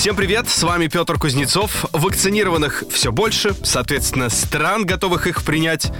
Всем 0.00 0.16
привет, 0.16 0.48
с 0.48 0.62
вами 0.62 0.86
Петр 0.86 1.18
Кузнецов. 1.18 1.84
Вакцинированных 1.92 2.84
все 2.90 3.12
больше, 3.12 3.54
соответственно, 3.62 4.30
стран, 4.30 4.86
готовых 4.86 5.26
их 5.26 5.42
принять, 5.42 5.92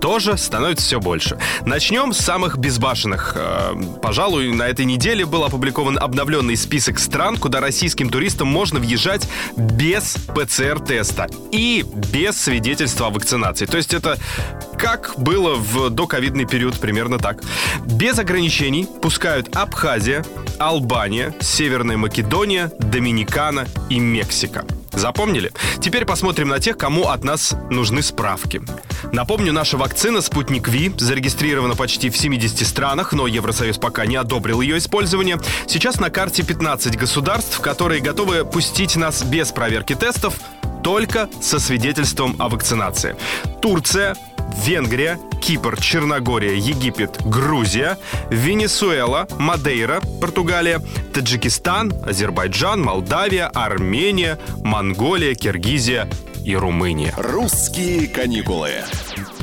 тоже 0.00 0.36
становится 0.36 0.84
все 0.84 0.98
больше. 0.98 1.38
Начнем 1.64 2.12
с 2.12 2.18
самых 2.18 2.58
безбашенных. 2.58 3.34
Э, 3.36 3.74
пожалуй, 4.02 4.52
на 4.52 4.64
этой 4.64 4.84
неделе 4.84 5.24
был 5.24 5.44
опубликован 5.44 5.98
обновленный 6.00 6.56
список 6.56 6.98
стран, 6.98 7.36
куда 7.36 7.60
российским 7.60 8.10
туристам 8.10 8.48
можно 8.48 8.80
въезжать 8.80 9.28
без 9.56 10.16
ПЦР-теста 10.34 11.28
и 11.52 11.84
без 12.12 12.36
свидетельства 12.36 13.06
о 13.06 13.10
вакцинации. 13.10 13.66
То 13.66 13.76
есть 13.76 13.94
это 13.94 14.18
как 14.76 15.14
было 15.16 15.54
в 15.54 15.90
доковидный 15.90 16.44
период, 16.44 16.80
примерно 16.80 17.18
так. 17.18 17.42
Без 17.86 18.18
ограничений 18.18 18.88
пускают 19.00 19.54
Абхазия, 19.56 20.24
Албания, 20.58 21.34
Северная 21.40 21.96
Македония, 21.96 22.70
Доминикана 22.78 23.66
и 23.90 23.98
Мексика. 23.98 24.64
Запомнили? 24.92 25.52
Теперь 25.80 26.04
посмотрим 26.04 26.48
на 26.48 26.60
тех, 26.60 26.78
кому 26.78 27.08
от 27.08 27.24
нас 27.24 27.54
нужны 27.70 28.02
справки. 28.02 28.62
Напомню, 29.12 29.52
наша 29.52 29.76
вакцина 29.76 30.20
«Спутник 30.20 30.68
Ви» 30.68 30.92
зарегистрирована 30.96 31.74
почти 31.74 32.10
в 32.10 32.16
70 32.16 32.66
странах, 32.66 33.12
но 33.12 33.26
Евросоюз 33.26 33.78
пока 33.78 34.06
не 34.06 34.16
одобрил 34.16 34.60
ее 34.60 34.78
использование. 34.78 35.38
Сейчас 35.66 36.00
на 36.00 36.10
карте 36.10 36.42
15 36.42 36.96
государств, 36.96 37.60
которые 37.60 38.00
готовы 38.00 38.44
пустить 38.44 38.96
нас 38.96 39.22
без 39.22 39.52
проверки 39.52 39.94
тестов, 39.94 40.34
только 40.82 41.28
со 41.40 41.58
свидетельством 41.58 42.36
о 42.38 42.48
вакцинации. 42.48 43.16
Турция, 43.62 44.16
Венгрия, 44.64 45.18
Кипр, 45.44 45.78
Черногория, 45.78 46.56
Египет, 46.56 47.20
Грузия, 47.22 47.98
Венесуэла, 48.30 49.28
Мадейра, 49.38 50.00
Португалия, 50.18 50.80
Таджикистан, 51.12 51.92
Азербайджан, 52.02 52.80
Молдавия, 52.80 53.48
Армения, 53.52 54.38
Монголия, 54.62 55.34
Киргизия 55.34 56.08
и 56.46 56.56
Румыния. 56.56 57.12
«Русские 57.18 58.08
каникулы». 58.08 58.70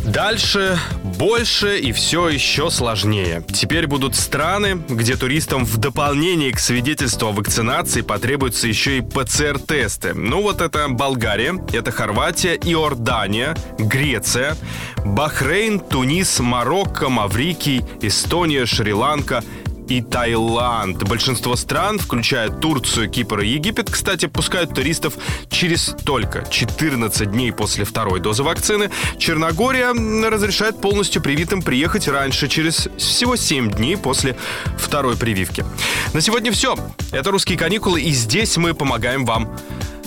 Дальше 0.06 0.80
больше 1.04 1.78
и 1.78 1.92
все 1.92 2.28
еще 2.30 2.72
сложнее. 2.72 3.44
Теперь 3.54 3.86
будут 3.86 4.16
страны, 4.16 4.82
где 4.90 5.16
туристам 5.16 5.64
в 5.64 5.78
дополнение 5.78 6.52
к 6.52 6.60
свидетельству 6.60 7.30
о 7.30 7.32
вакцинации 7.32 8.02
потребуются 8.02 8.68
еще 8.68 8.98
и 8.98 9.02
ПЦР-тесты. 9.02 10.14
Ну 10.14 10.42
вот 10.42 10.62
это 10.62 10.88
Болгария, 10.90 11.64
это 11.72 11.92
Хорватия, 11.92 12.56
Иордания, 12.56 13.56
Греция, 13.78 14.58
Бахрейн, 15.06 15.80
Тунис, 15.80 16.40
Марокко, 16.40 17.10
Маврикий, 17.10 17.84
Эстония, 18.02 18.66
Шри-Ланка– 18.66 19.44
и 19.92 20.02
Таиланд. 20.02 21.04
Большинство 21.04 21.58
стран, 21.58 22.00
включая 22.00 22.50
Турцию, 22.50 23.10
Кипр 23.10 23.42
и 23.42 23.50
Египет, 23.50 23.90
кстати, 23.90 24.28
пускают 24.28 24.74
туристов 24.74 25.16
через 25.50 25.96
только 26.06 26.46
14 26.50 27.30
дней 27.30 27.52
после 27.52 27.84
второй 27.84 28.22
дозы 28.22 28.44
вакцины. 28.44 28.90
Черногория 29.18 29.92
разрешает 30.30 30.80
полностью 30.80 31.22
привитым 31.22 31.62
приехать 31.62 32.08
раньше, 32.08 32.48
через 32.48 32.88
всего 32.98 33.36
7 33.36 33.72
дней 33.72 33.98
после 33.98 34.38
второй 34.78 35.18
прививки. 35.18 35.66
На 36.14 36.22
сегодня 36.22 36.54
все. 36.54 36.78
Это 37.12 37.32
«Русские 37.32 37.58
каникулы», 37.58 38.02
и 38.02 38.12
здесь 38.12 38.56
мы 38.56 38.74
помогаем 38.74 39.26
вам 39.26 39.54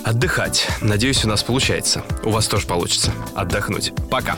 отдыхать. 0.03 0.67
Надеюсь, 0.81 1.23
у 1.25 1.27
нас 1.27 1.43
получается. 1.43 2.03
У 2.23 2.31
вас 2.31 2.47
тоже 2.47 2.65
получится 2.65 3.11
отдохнуть. 3.35 3.93
Пока. 4.09 4.37